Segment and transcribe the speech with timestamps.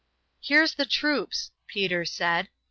[0.49, 2.49] "There's the troops," Peter said.